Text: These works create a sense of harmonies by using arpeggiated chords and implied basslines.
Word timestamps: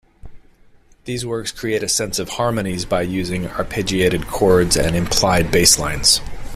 These 1.05 1.27
works 1.27 1.51
create 1.51 1.83
a 1.83 1.87
sense 1.87 2.17
of 2.17 2.29
harmonies 2.29 2.85
by 2.85 3.03
using 3.03 3.43
arpeggiated 3.45 4.25
chords 4.25 4.75
and 4.75 4.95
implied 4.95 5.51
basslines. 5.51 6.21